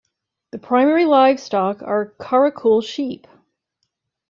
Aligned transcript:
The 0.49 0.57
primary 0.57 1.05
livestock 1.05 1.83
are 1.83 2.15
Karakul 2.19 2.81
sheep. 2.83 3.27